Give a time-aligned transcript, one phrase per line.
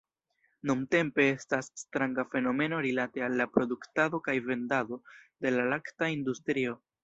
[0.69, 5.01] Nuntempe estas stranga fenomeno rilate al la produktado kaj vendado
[5.47, 6.79] de la lakta industrio.